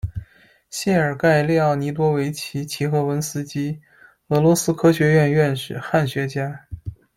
[0.67, 3.79] 谢尔盖·列奥尼多维奇·齐赫文斯基，
[4.29, 6.65] 俄罗斯科学院院士、汉学家。